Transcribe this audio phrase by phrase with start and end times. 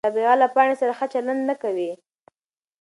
[0.07, 1.91] رابعه له پاڼې سره ښه چلند نه کوي.